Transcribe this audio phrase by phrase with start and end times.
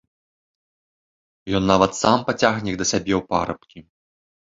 [1.61, 3.79] Ён нават сам пацягне іх да сябе ў парабкі.